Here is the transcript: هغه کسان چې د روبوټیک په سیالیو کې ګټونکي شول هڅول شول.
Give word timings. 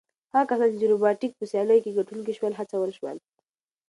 هغه 0.33 0.45
کسان 0.51 0.69
چې 0.73 0.77
د 0.79 0.85
روبوټیک 0.91 1.31
په 1.37 1.45
سیالیو 1.51 1.83
کې 1.83 1.95
ګټونکي 1.97 2.33
شول 2.37 2.53
هڅول 2.59 2.89
شول. 2.97 3.17